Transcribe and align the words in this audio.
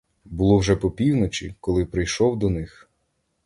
Було 0.25 0.57
вже 0.57 0.75
по 0.75 0.91
півночі, 0.91 1.55
коли 1.59 1.85
прийшов 1.85 2.39
до 2.39 2.49
них. 2.49 2.89